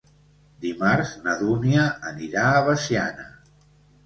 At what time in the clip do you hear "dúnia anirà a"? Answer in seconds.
1.41-2.65